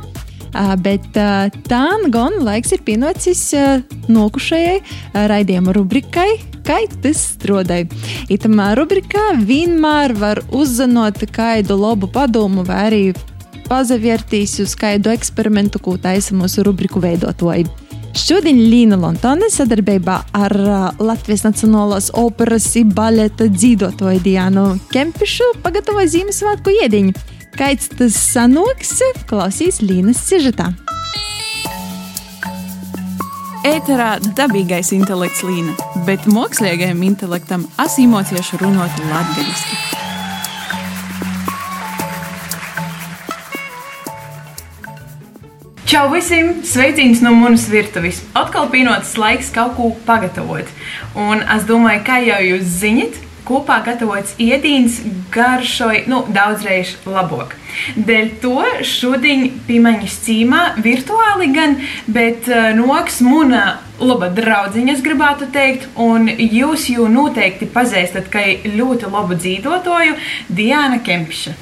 [0.85, 3.41] Bet tā gan laiks ir pienācis
[4.07, 4.77] nokušajai
[5.31, 6.29] raidījuma rubrikai,
[6.67, 7.89] kā tas strādāja.
[8.31, 13.05] Itamā rubrikā vienmēr var uzzināt kādu labu padomu vai arī
[13.69, 17.67] pazavērtīs uz kādu eksperimentu, ko taisa mūsu rubriku veidotāji.
[18.15, 20.53] Šodien Līna Lontone sadarbībā ar
[21.03, 27.34] Latvijas Nacionālās operas un baleta dzīvotāju Diānu Kempišu pagatavoja Ziemassvētku iediņu.
[27.55, 28.97] Kāds tas sanoks,
[29.31, 30.73] klausīs Līnas sižetā.
[33.65, 35.77] Ēterā dabīgais intelekts līna,
[36.09, 39.79] bet mākslīgajam intelektam asimocieši runāt latviešu.
[45.95, 46.57] Čau visiem!
[46.67, 48.25] Sveiciens no manas virtuves!
[48.35, 50.67] Atkal pienācis laiks kaut ko pagatavot.
[51.15, 55.01] Un es domāju, kā jau jūs zinat, kopā gatavots ēdiens
[55.35, 57.57] garšoja nu, daudzreiz labāk.
[57.97, 61.77] Dēļ to šodien pie manis cīmā virtuāli gan,
[62.07, 63.65] bet uh, noks muna
[64.01, 68.43] laba draudziņa, es gribētu teikt, un jūs jau noteikti pazīstat, ka
[68.79, 70.19] ļoti labu dzīvotoju
[70.51, 71.55] Diana Kempša.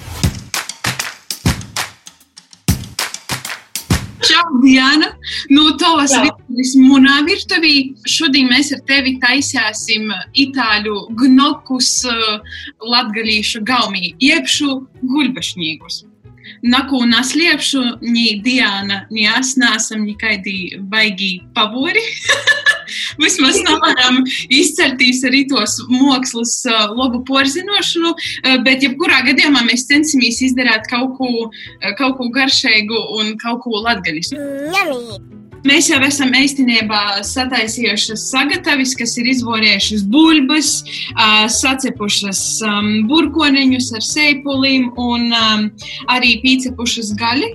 [4.43, 5.07] Čau, Diana!
[5.51, 7.73] No tavas virtuves, manā virtuvē.
[8.11, 10.09] Šodien mēs ar tevi taisīsim
[10.45, 12.41] itāļu gnokus uh,
[12.83, 16.03] latgalīšu gaumī, iepšu guļbašņīgus.
[16.67, 22.03] Naku naslēpšu, ni Diana, ni es neesam nekādi baigi pavori.
[23.23, 26.55] Vismaz nevaram izcelties arī tos mākslas
[26.93, 28.15] labu porzinošanu,
[28.67, 31.51] bet jebkurā gadījumā mēs censimies izdarīt kaut ko,
[31.99, 34.39] kaut ko garšīgu un kaut ko latgaļisku.
[35.63, 40.71] Mēs jau esam īstenībā sataisījušas sagatavis, kas ir izvorējušas buļbuļs,
[41.55, 42.41] sacepušas
[43.11, 45.29] burkoniņus ar sēpulīm un
[46.11, 47.53] arī pīcepušas gaļu.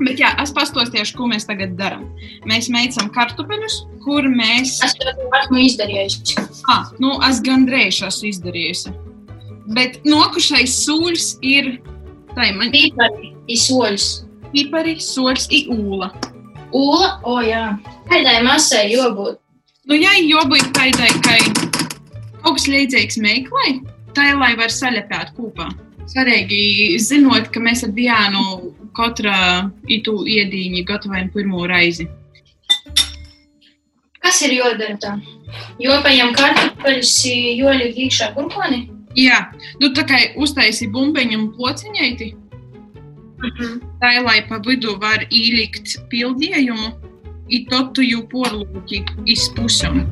[0.00, 2.06] Bet jā, es pastāstīšu, ko mēs tagad darām.
[2.48, 4.78] Mēs meicam kartupeļus, kur mēs.
[4.84, 6.36] Es to esmu izdarījusi.
[6.72, 8.94] Ah, nu, es gandrīz esmu izdarījusi.
[9.76, 11.74] Bet nokušais sūļs ir.
[12.32, 12.72] Tā ir man.
[12.72, 14.08] Pipari, soļs.
[14.52, 16.12] Pipari, ir ūla.
[16.72, 17.66] Ūla, o oh, jā.
[18.08, 19.38] Kādai masai jābūt?
[19.90, 21.36] Nu, jā, jābūt tādai, ka
[22.42, 23.80] kaut kas līdzīgs meiklai,
[24.16, 25.68] tā ir, lai var saļapēt kopā.
[26.12, 28.44] Svarīgi zinot, ka mēs ar Diānu
[28.96, 32.08] katra itu iedīņi gatavojam pirmo reizi.
[34.22, 35.16] Kas ir jādara tā?
[35.82, 37.14] Jopaņem kartupeļus,
[37.58, 38.86] joliek iekšā burkoni?
[39.18, 39.50] Jā,
[39.80, 42.32] nu tā kā uztaisi bumbeņu un plociņaiti.
[43.42, 43.80] Mm -hmm.
[44.00, 46.92] Tā ir, lai pa vidu var ielikt pildījumu,
[47.48, 50.06] i tad tu jau porlūki izpusam.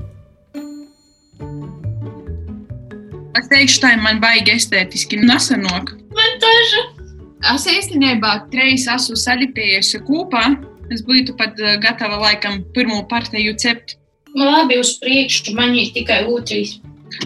[3.38, 5.94] Es teikšu, tā man baigi estētiski nesanāk.
[6.16, 6.99] Man daža.
[7.40, 10.44] Es īstenībā treis esmu salipējusi kopā.
[10.92, 13.96] Es būtu pat gatava laikam pirmo partiju cept.
[14.34, 16.76] Man labi uz priekšu, man ir tikai otrs.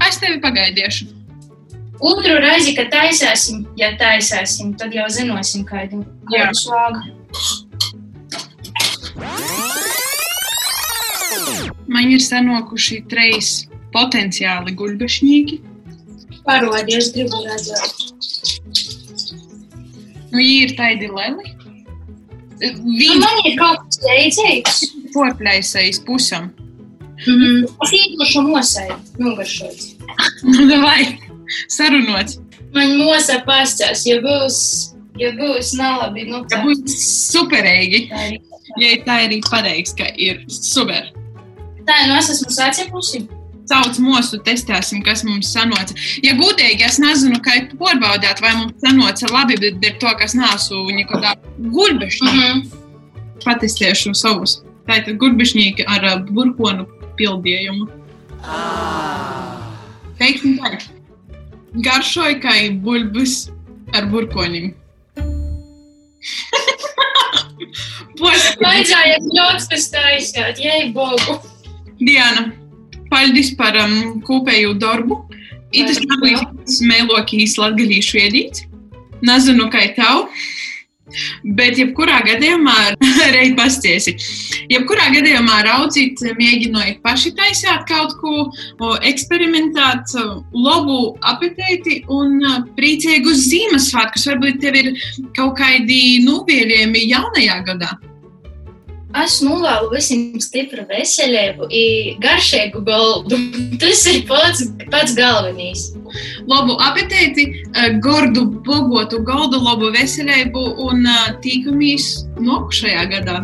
[0.07, 1.11] Es tevi pagaidīšu.
[2.05, 6.05] Otru reizi, kad taisāsim, ja taisāsim, tad jau zināsim, kādu
[6.59, 7.01] svāgu.
[11.89, 13.53] Man ir sanokuši trīs
[13.95, 15.61] potenciāli guļbašņīgi.
[16.45, 18.64] Parodies, gribu redzēt.
[20.35, 21.53] Nu, ir tādi leli.
[22.61, 24.81] Nu, man ir kaut kas līdzīgs.
[25.15, 26.51] Porplēsais pusam.
[27.25, 27.69] Mm.
[27.85, 28.89] Es īpaši mosai
[29.23, 29.93] nogaršots.
[30.43, 31.15] Nu, vai
[31.71, 32.41] sarunots?
[32.75, 34.59] Man mosa pastāstīs, ja būs,
[35.21, 36.59] ja būs nelabi, nu tā.
[36.59, 36.97] Ja būs
[37.31, 38.09] superīgi.
[38.81, 41.13] Ja tā ir arī pareizi, ka ir super.
[41.87, 43.23] Tā, nu es esmu sacepusi.
[43.65, 45.97] Sauc mūsu, testēsim, kas mums sanoca.
[46.25, 50.37] Ja gudīgi, es nezinu, kā jūs pārbaudāt, vai mums sanoca labi, bet ar to, kas
[50.37, 52.29] nesu nekādā gulbišķī.
[52.29, 52.63] Mm -hmm.
[53.45, 54.63] Patestēšu savus.
[54.89, 56.87] Tātad gulbišķīgi ar burkonu
[57.19, 57.89] pildījumu.
[60.19, 60.79] Teiksim tā,
[61.87, 63.51] garšoja kā bulbis
[63.95, 64.75] ar burkonim.
[68.25, 71.41] Vajadzēja ļoti tas taisīt, jei bogu.
[72.01, 72.53] Diana,
[73.15, 75.23] paldies par um, kopējo darbu.
[75.75, 78.69] Tas bija smēlokīs latgalīšu iedīts.
[79.25, 80.29] Nezinu, kā tev.
[81.57, 82.75] Bet, jebkurā gadījumā,
[83.35, 84.07] reiz pasties,
[84.73, 88.47] jebkurā gadījumā raudzīt, mēģinot paši taisīt kaut ko,
[89.05, 90.17] eksperimentēt,
[90.57, 92.41] labu apetīti un
[92.79, 94.27] priecīgus Ziemassvētkus.
[94.33, 94.91] Varbūt tev ir
[95.37, 97.93] kaut kādi novēlējumi jaunajā gadā.
[99.23, 101.69] Es novēlu visiem stipru veselību,
[102.23, 103.39] garšīgu galdu.
[103.83, 105.93] Tas ir pats, pats galvenais.
[106.51, 107.47] Labu apetīti,
[108.03, 111.07] gordu, bogotu galdu, labu veselību un
[111.45, 113.39] tīkamies nokušajā gadā.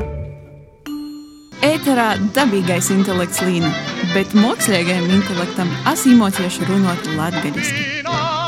[1.60, 3.68] Ēterā dabīgais intelekts līna,
[4.14, 8.39] bet mākslīgajam intelektam asimocieši runāt latgaļiski.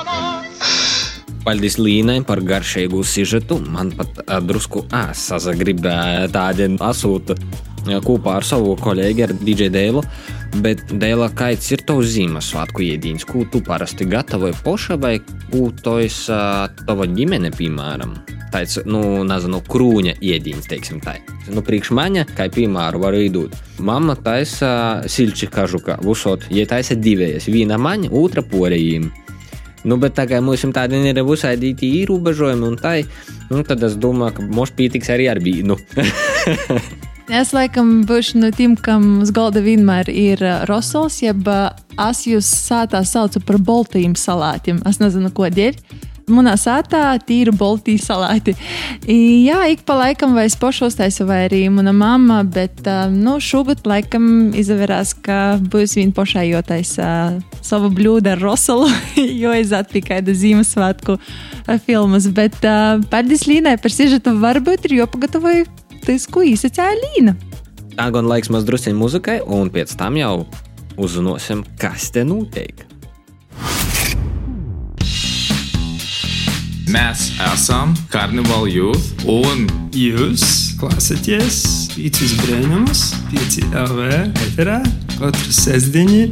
[1.43, 3.57] Paldies Līnai par garšīgu sižetu.
[3.75, 4.85] Man pat uh, drusku
[5.19, 10.05] sazagribēja tādu asūtu uh, kopā ar savu kolēģi, ar DJ Dēlu.
[10.63, 13.27] Bet, Dēla, kāds ir tavs Ziemassvētku ēdiens?
[13.27, 15.17] Ko tu parasti gatavoji poša vai
[15.51, 18.15] ko tojas uh, tava ģimene, piemēram?
[18.53, 21.17] Tāds, nu, nezinu, krūņa ēdiens, teiksim tā.
[21.51, 23.57] Nu, priekš maņa, kā piemēru var iedot.
[23.83, 27.51] Mamma taisa silči kažuka, vusot, ja taisa divējas.
[27.51, 29.11] Viena maņa, otra porējiem.
[29.85, 33.01] Nu, bet tā kā mums tādi ir uzsaidīti ierobežojumi, un tā,
[33.51, 35.79] nu, tad es domāju, ka mums pietiks arī ar vīnu.
[37.33, 41.71] Es laikam būšu no tiem, kam uz galda vienmēr ir uh, rosols, jeb uh,
[42.11, 44.83] es jūs sātā saucu par boltīm salātiem.
[44.91, 45.79] Es nezinu, ko dēļ.
[46.31, 48.55] Manā sātā tīra boltī salāti.
[49.09, 53.87] Jā, ik pa laikam vai es pašu uztaisu, vai arī mana mamma, bet nu, šogad
[53.89, 58.91] laikam izvērās, ka būs viņa pašai jotaisa uh, savu bļūdu ar rosolu,
[59.43, 59.73] jo es
[60.07, 61.19] kādu Ziemassvētku
[61.87, 62.29] filmas.
[62.35, 62.59] Bet
[63.11, 65.67] paldies Līnai par sižetu, varbūt ir jopagatavoju
[66.07, 67.37] tas, ko izsacēja Līna.
[67.93, 70.47] Tā gan laiks maz drusciņ muzikai, un pēc tam jau
[71.01, 72.92] uzzināsim, kas te notiek.
[76.93, 79.63] Mēs esam Carnival Youth, un
[79.97, 80.43] jūs
[80.77, 81.63] klausāties
[81.95, 84.11] Pīcis Brēnumus, Pīci LV
[84.51, 84.77] eterā
[85.15, 86.29] katru sestdienu,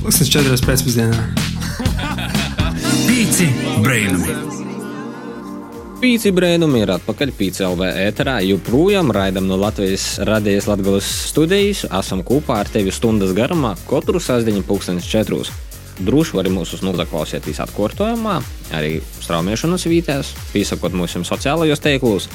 [0.00, 1.20] pusnes četras pēcpusdienā.
[3.10, 3.50] Pīci
[3.84, 4.38] Brēnumi!
[6.00, 8.38] Pīci brēnumi ir atpakaļ PCLV ēterā.
[8.48, 11.84] Joprojām raidam no Latvijas radijas Latvijas studijas.
[11.92, 15.52] Esam kopā ar tevi stundas garumā, katru sastāvdaļu pulkstenis četrus.
[16.00, 18.38] Droši var mūsu noklausīties atkārtojumā,
[18.76, 22.28] arī straumēšanas vītēs, piesakot mūsu sociālajos teiklos.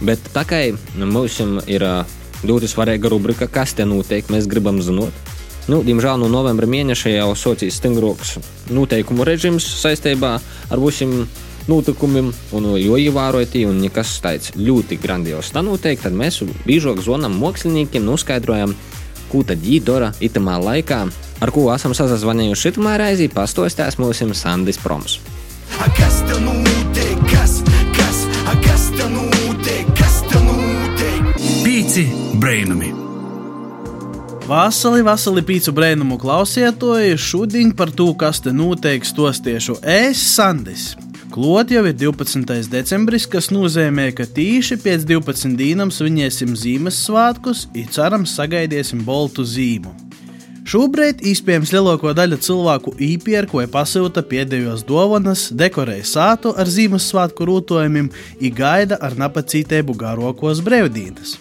[0.00, 0.60] Bet tā kā
[0.94, 1.84] mums ir
[2.46, 5.12] ļoti svarīga rubrika, kas te notiek, mēs gribam zināt.
[5.68, 8.38] Nu, diemžēl no novembra mēneša jau socīs stingrāks
[8.72, 10.32] noteikumu režīms saistībā
[10.70, 11.26] ar visiem
[11.68, 18.06] notikumiem, un jo ievērojot, un nekas tāds ļoti grandios notiek, tad mēs biežāk zvanām māksliniekiem,
[18.06, 18.74] noskaidrojam,
[19.30, 21.00] ko tad viņi dara itamā laikā,
[21.40, 25.20] ar ko esam sazvanījuši šitamā reizī, pastostās mums Sandis Proms.
[25.96, 27.18] Kas tev notiek?
[27.30, 27.60] Kas,
[27.96, 28.24] kas,
[28.64, 29.86] kas tev notiek?
[29.96, 31.36] Kas tev notiek?
[31.64, 32.08] Pīci
[32.40, 32.96] Brēnumi!
[34.50, 40.88] Vasarī, vasarī pīcu brēnumu klausietoju, šodien par to, kas te notiek, stostiešu es, Sandis.
[41.30, 42.66] Klot jau ir 12.
[42.72, 49.92] decembris, kas nozīmē, ka tīši pēc 12 dienām svinēsim Ziemassvētkus, un cerams, sagaidīsim boltu zīmu.
[50.66, 58.10] Šobrīd iespējams lielāko daļu cilvēku īpērku vai pasūta pēdējos dāvanas, dekorēja sātu ar Ziemassvētku rūtojumiem,
[58.10, 61.38] un gaida ar napacītību garākos brīvdienas.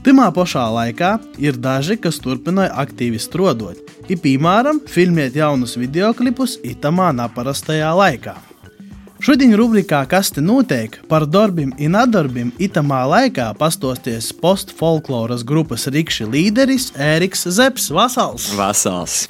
[0.00, 1.12] Timā pašā laikā
[1.44, 8.38] ir daži, kas turpināja aktīvi strādāt, ir piemēram filmēt jaunus videoklipus itamā neparastajā laikā.
[9.16, 16.26] Šodien rubrikā Kas te notiek par darbiem un nedarbiem itamā laikā pastosties postfolkloras grupas rīkšķi
[16.34, 18.50] līderis Ēriks Zepsi Vasals.
[18.58, 19.24] Vasals.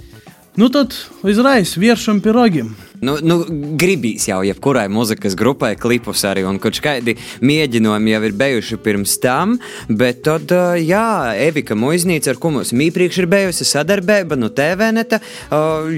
[0.58, 2.74] Nu tad uzreiz vieršam pirogiem.
[3.04, 3.38] Nu, nu,
[3.76, 9.16] gribīs jau jebkurai muzikas grupai klipus arī, un kurš kādi mēģinājumi jau ir bijuši pirms
[9.22, 9.56] tam,
[9.88, 15.20] bet tad, jā, Evika Muiznīca, ar ko mums iepriekš ir bijusi sadarbība, nu, TVNeta,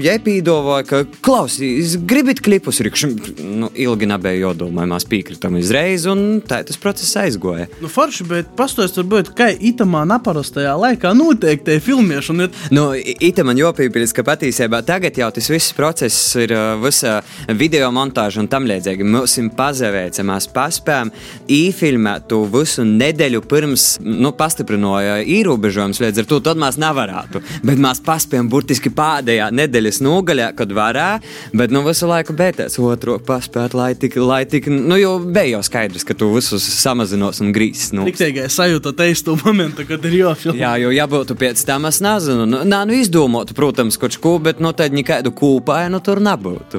[0.03, 3.05] jepīdovoja, ka, klausīs, gribit klipus, rikš,
[3.39, 7.69] nu, ilgi nebija jodomā, mēs piekritam izreiz, un tā tas process aizgoja.
[7.83, 12.49] Nu, forši, bet pastāstiet, varbūt, kā itamā neparastajā laikā notiek tie filmēšana.
[12.75, 17.19] Nu, ita man jopīpils, ka patiesībā tagad jau tas viss process ir uh, visa
[17.55, 19.05] video montāža un tam līdzīgi.
[19.05, 21.11] Mums ir pazavēts, mēs paspējām
[21.51, 27.41] īfilmēt to visu nedēļu pirms, nu, pastiprināja ierobežojums, līdz ar to tad mēs nevarētu.
[27.65, 31.09] Bet mēs paspējām burtiski pēdējā nedēļas nogaļā, kad varā,
[31.53, 35.63] bet nu visu laiku beigās otru paspēt, lai tik, lai tik, nu, jau bija jau
[35.65, 37.93] skaidrs, ka tu visus samazinos un grīzes.
[37.95, 38.07] Nu.
[38.09, 40.59] Tikai sajūta teistu momentu, kad ir jāfilmē.
[40.61, 44.63] Jā, jo jābūt pēc tam, es nezinu, nu, nā, nu izdomātu, protams, kaut ko, bet
[44.63, 46.78] nu, tad nekādu kūpāju tur nebūtu.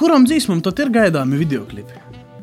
[0.00, 1.98] Kuram dzīsmam tad ir gaidāmi videoklipi?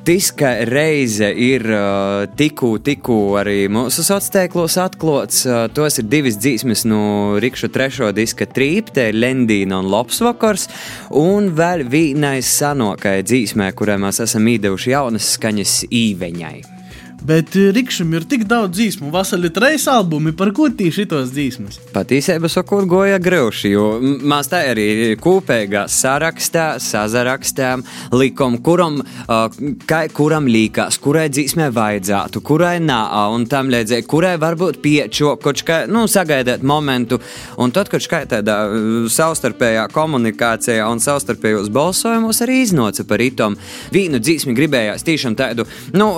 [0.05, 5.41] Diska reize ir uh, tikko, tikko arī mūsu sociālos tīklos atklāts.
[5.49, 7.01] Uh, tos ir divas dzīsmes no
[7.41, 10.69] Rīgas trešā diska trīpa, te ir Lendīna un Lops vakars.
[11.17, 16.76] Un vēl vienai sanokai dzīsmē, kurai mēs esam īdevuši jaunas skaņas īveņai.
[17.21, 21.79] Bet eh, Rikšam ir tik daudz dzīsmu, vasarī trīs albumi, par ko tieši šitos dzīsmas.
[21.95, 29.47] Patiesībā sakot, goja grūši, jo mēs tā arī kopīgā sarakstā, sazarakstām, likom, kuram, uh,
[29.89, 32.99] kai, kuram līkās, kurai dzīsmē vajadzētu, kurai nā,
[33.33, 37.19] un tam līdzīgi, kurai varbūt piečo, kaut kā, nu, sagaidāt momentu,
[37.57, 43.57] un tad, kad kā tādā uh, savstarpējā komunikācijā un savstarpējos balsojumos arī iznāca par itom.
[43.93, 45.65] Vīnu dzīsmi gribējās tiešām tādu,
[45.97, 46.11] nu,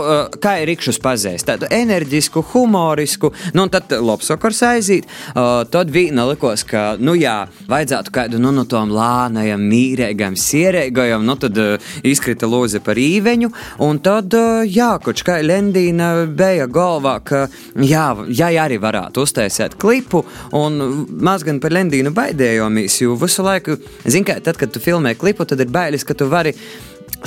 [0.43, 6.25] kā ir rikšus pazīst, tādu enerģisku, humorisku, nu, un tad lopsokars aiziet, uh, tad vīna
[6.31, 11.91] likos, ka, nu, jā, vajadzētu kādu, nu, no tom lānajam, mīrēgam, sierēgajam, nu, tad uh,
[12.03, 13.51] izkrita lūze par īveņu,
[13.85, 17.45] un tad, uh, jā, kaut kā Lendīna bija galvā, ka,
[17.77, 20.23] jā, jā, arī varētu uztaisīt klipu,
[20.57, 23.77] un maz gan par Lendīnu baidējomies, jo visu laiku,
[24.09, 26.55] zin kā, tad, kad tu filmē klipu, tad ir bailes, ka tu vari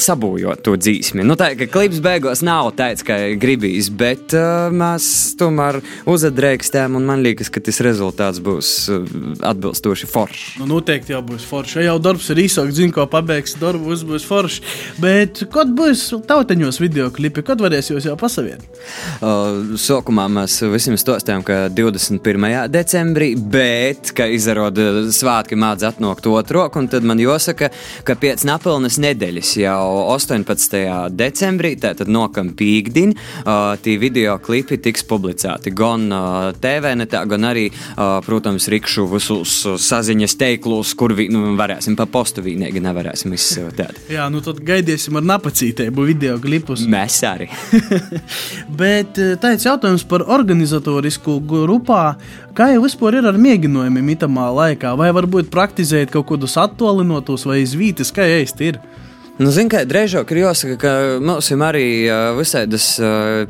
[0.00, 1.24] sabūvēt to dzīsmi.
[1.26, 5.04] Nu, tā ka klips beigās nav tāds, kā gribīs, bet uh, mēs
[5.40, 9.04] tomēr uzadrēkstām, un man liekas, ka tas rezultāts būs uh,
[9.48, 10.44] atbilstoši foršs.
[10.62, 11.80] Nu, noteikti jau būs forši.
[11.82, 14.64] Ja jau darbs ir īsāks, zinu, ko pabeigs, darbs būs forši.
[15.02, 18.64] Bet kad būs tauteņos video klipi, kad varēs jūs jau pasaviet?
[19.20, 22.48] Uh, sākumā mēs visiem stostām, ka 21.
[22.72, 27.72] decembrī, bet, ka izrāda svētki mācīt atnākt otru roku, un tad man jāsaka,
[28.06, 31.10] ka pēc napilnes nedēļas jau 18.
[31.16, 37.48] decembrī, tātad nokam pīkdiņ, uh, tie video klipi tiks publicēti gan uh, TV, netā, gan
[37.50, 39.54] arī, uh, protams, rikšu visus
[39.86, 44.02] saziņas teiklus, kur vi, nu, varēsim pa postu vīnīgi nevarēsim izsūtīt.
[44.16, 46.86] Jā, nu tad gaidīsim ar napacītību video klipus.
[46.90, 47.48] Mēs arī.
[48.82, 52.04] Bet tāds jautājums par organizatorisku grupā.
[52.56, 54.92] Kā jau vispār ir ar mēģinājumiem itamā laikā?
[55.00, 58.80] Vai varbūt praktizēt kaut kādus attālinātos vai izvītas, kā īsti ir?
[59.42, 61.86] Nu, Ziniet, kā drēžāk ir jāsaka, ka mums ir arī
[62.36, 62.84] visādas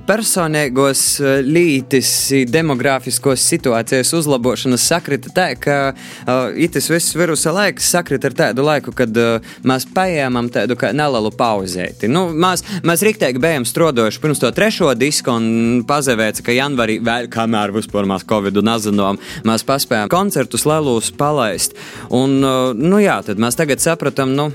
[0.08, 1.02] personīgos
[1.44, 2.12] lītis,
[2.48, 8.94] demogrāfiskos situācijas uzlabošanas sakrita tā, ka uh, itis viss virusa laiks sakrita ar tādu laiku,
[8.96, 12.08] kad uh, mēs paēmam tādu kā nelielu pauzēti.
[12.08, 17.28] Nu, mēs, mēs riktēji bijām strodojuši pirms to trešo disku un pazavēca, ka janvarī, vēl
[17.32, 21.76] kamēr vispār mēs Covid nazinām, mēs paspējām koncertus lelūs palaist.
[22.08, 24.54] Un, uh, nu jā, tad mēs tagad sapratām, nu,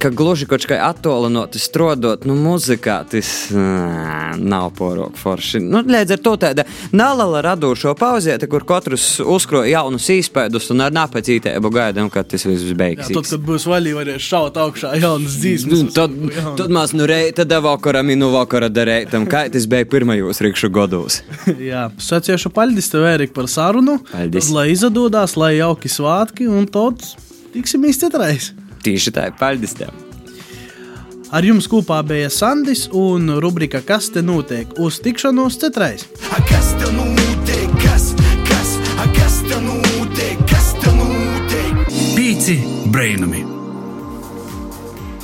[0.00, 5.60] ka gluži kaut kā attālināti strādāt, nu, muzikā tas ā, nav porok forši.
[5.64, 10.94] Nu, līdz ar to tāda neliela radošo pauzieta, kur katrs uzkroja jaunus īspēdus un ar
[10.96, 13.14] napacītību gaidām, kad tas viss beigsies.
[13.14, 15.86] tad, kad būs vaļīgi, varēs šaut augšā jaunas dzīsmas.
[15.86, 16.18] Nu, tad,
[16.60, 21.22] tad mēs nu reita da vakara, minu vakara darētam, kā tas bija pirmajos rikšu gados.
[21.70, 23.98] Jā, saciešu paldies tev, Ērika, par sarunu.
[24.12, 24.50] Paldies.
[24.50, 27.02] Tad, lai izdodas, lai jauki svētki, un tad
[27.56, 28.52] tiksimies citreiz.
[28.86, 29.90] Tieši tā, paldies tev!
[31.34, 34.76] Ar jums kopā bija Sandis un rubrika Kas te notiek?
[34.78, 36.04] Uz tikšanos citreiz!
[36.46, 37.72] Kas te notiek?
[37.82, 38.12] Kas,
[38.46, 40.38] kas, a, kas te notiek?
[40.46, 41.82] Kas te notiek?
[42.14, 42.60] Pīci
[42.94, 43.42] brainami!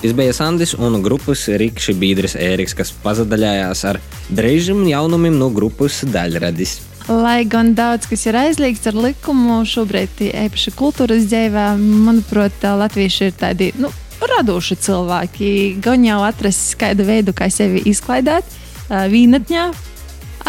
[0.03, 4.03] Tas bija Sandis un grupas Rīgas biedrs Ēriks, kas pazadaļājās ar
[4.35, 6.81] dreiziem jaunumiem no grupas daļradis.
[7.11, 13.39] Lai gan daudz kas ir aizliegts ar likumu, šobrīd īpaši kultūras dzīvē, manuprāt, latvieši ir
[13.41, 13.91] tādi nu,
[14.23, 15.49] radoši cilvēki.
[15.83, 18.47] Gan jau atrast kādu veidu, kā sevi izklaidēt,
[18.89, 19.65] vīnatņā.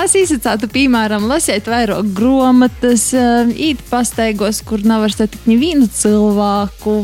[0.03, 3.11] Es izsacītu, piemēram, lasīt vairāk grāmatas,
[3.53, 6.99] īt pastaigos, kur nav vairs tik nevienu cilvēku.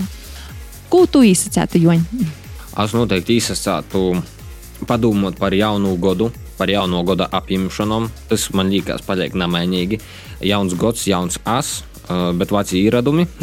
[0.89, 2.05] Ko tu izsacītu, Joņ?
[2.85, 4.23] Es noteikti izsacītu
[4.89, 8.09] padomāt par jaunu gadu, par jauno gada apņemšanām.
[8.29, 10.01] Tas man liekas, paliek nemainīgi.
[10.45, 11.79] Jauns gads, jauns as,
[12.09, 13.27] bet veci ieradumi.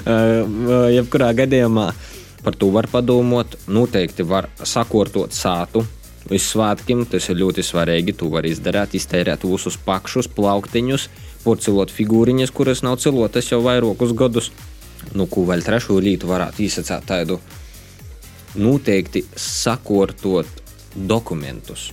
[0.00, 1.88] Uh, Jebkurā gadījumā
[2.44, 3.56] par to var padomāt.
[3.66, 5.82] Noteikti var sakortot sātu.
[6.30, 8.14] Visvētkiem tas ir ļoti svarīgi.
[8.20, 11.08] To var izdarīt, iztērēt visus pakšus, plauktiņus,
[11.44, 14.50] porcelot figūriņas, kuras nav cilotas jau vairākus gadus.
[15.16, 17.40] Nu, ko vēl trešo lītu varētu izsacīt tādu
[18.60, 20.59] noteikti sakortot
[20.94, 21.90] dokumentus.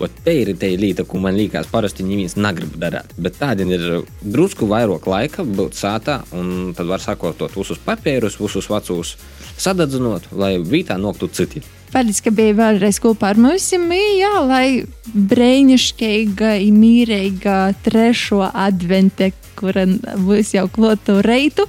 [0.00, 3.12] Ot te ir tā lieta, ko man liekas, parasti neviens negrib darīt.
[3.20, 8.70] Bet tāda ir drusku vairāk laika būt sātā, un tad var sakortot visus papīrus, visus
[8.72, 9.18] vecus
[9.60, 11.60] sadedzinot, lai vietā noktu citi.
[11.90, 13.66] Paldies, ka bija vēlreiz kopā ar mums.
[13.74, 19.84] Jā, lai brīnišķīga, mīlīga trešo advente, kura
[20.16, 21.66] būs jau klotu reitu.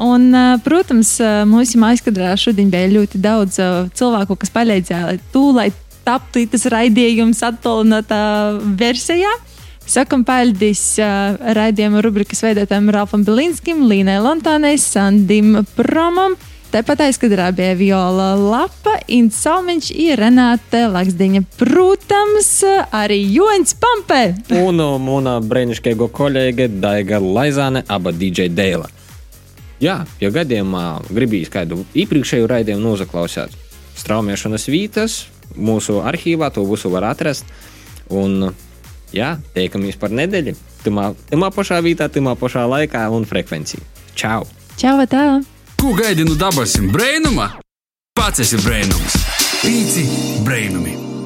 [0.00, 0.30] Un,
[0.64, 1.18] protams,
[1.50, 3.58] mūsu aizkadrā šodien bija ļoti daudz
[3.98, 5.18] cilvēku, kas palīdzēja
[5.52, 5.68] lai
[6.06, 8.20] taptu tas raidījums attālinātā
[8.80, 9.30] versijā.
[9.90, 16.36] Sakam paldies uh, raidījuma rubrikas veidotājiem Ralfam Bilinskim, Līnai Lontānai, Sandim Promam,
[16.70, 19.90] tepat aizkadrā bija Viola Lapa, Ints Salmiņš,
[20.20, 21.42] Renāte Laksdiņa.
[21.58, 22.52] Protams,
[22.94, 24.22] arī Joņs Pampē.
[24.60, 28.99] Un mūna brīnišķīgo kolēģe Daiga Laizāne, aba DJ Dēla.
[29.80, 33.54] Jā, ja gadījumā gribīs kādu iepriekšēju raidījumu nozaklausīt,
[34.00, 35.14] straumēšanas vietas,
[35.56, 37.48] mūsu arhīvā to visu var atrast.
[38.10, 38.50] Un,
[39.14, 40.56] jā, tiekamies par nedēļu.
[40.84, 43.80] Timā pašā vietā, timā pašā laikā un frekvencijā.
[44.18, 44.44] Čau!
[44.80, 45.40] Čau, tā!
[45.80, 47.54] Ko gaidi no dabasim brēnuma?
[48.16, 49.16] Pats esi brēnums.
[49.62, 50.04] Pīci
[50.44, 51.19] brēnumi!